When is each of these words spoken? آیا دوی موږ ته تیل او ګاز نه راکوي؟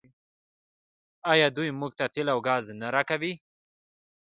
آیا 1.31 1.47
دوی 1.55 1.69
موږ 1.79 1.91
ته 1.99 2.05
تیل 2.13 2.27
او 2.33 2.39
ګاز 2.47 2.65
نه 2.81 2.87
راکوي؟ 2.95 3.33